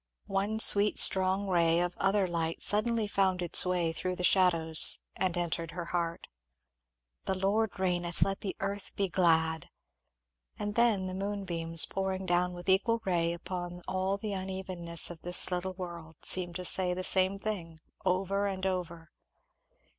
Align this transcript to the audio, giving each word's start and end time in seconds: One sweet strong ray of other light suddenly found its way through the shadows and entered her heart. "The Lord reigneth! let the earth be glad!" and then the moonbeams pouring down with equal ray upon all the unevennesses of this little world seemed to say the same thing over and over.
One 0.25 0.59
sweet 0.59 0.97
strong 0.97 1.47
ray 1.47 1.79
of 1.79 1.95
other 1.97 2.25
light 2.25 2.63
suddenly 2.63 3.05
found 3.05 3.39
its 3.39 3.67
way 3.67 3.93
through 3.93 4.15
the 4.15 4.23
shadows 4.23 4.99
and 5.15 5.37
entered 5.37 5.69
her 5.77 5.85
heart. 5.93 6.25
"The 7.25 7.35
Lord 7.35 7.77
reigneth! 7.77 8.23
let 8.23 8.41
the 8.41 8.55
earth 8.59 8.95
be 8.95 9.07
glad!" 9.07 9.69
and 10.57 10.73
then 10.73 11.05
the 11.05 11.13
moonbeams 11.13 11.85
pouring 11.85 12.25
down 12.25 12.53
with 12.55 12.67
equal 12.67 12.99
ray 13.05 13.31
upon 13.31 13.83
all 13.87 14.17
the 14.17 14.33
unevennesses 14.33 15.11
of 15.11 15.21
this 15.21 15.51
little 15.51 15.73
world 15.73 16.15
seemed 16.23 16.55
to 16.55 16.65
say 16.65 16.95
the 16.95 17.03
same 17.03 17.37
thing 17.37 17.77
over 18.03 18.47
and 18.47 18.65
over. 18.65 19.11